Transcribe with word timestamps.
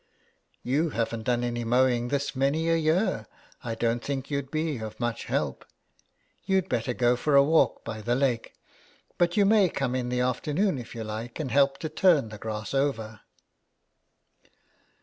"You 0.73 0.89
havn't 0.89 1.25
done 1.25 1.43
any 1.43 1.63
mowing 1.63 2.07
this 2.07 2.35
many 2.35 2.69
a 2.69 2.75
year; 2.75 3.27
I 3.63 3.75
don't 3.75 4.03
think 4.03 4.31
you'd 4.31 4.49
be 4.49 4.77
of 4.79 4.99
much 4.99 5.25
help. 5.25 5.63
You'd 6.43 6.67
better 6.67 6.95
go 6.95 7.15
for 7.15 7.35
a 7.35 7.43
walk 7.43 7.83
by 7.85 8.01
the 8.01 8.15
lake, 8.15 8.55
but 9.19 9.37
you 9.37 9.45
may 9.45 9.69
come 9.69 9.93
in 9.93 10.09
the 10.09 10.19
afternoon 10.21 10.79
if 10.79 10.95
you 10.95 11.03
like 11.03 11.39
and 11.39 11.51
help 11.51 11.77
to 11.77 11.87
turn 11.89 12.29
the 12.29 12.39
grass 12.39 12.73
over." 12.73 13.19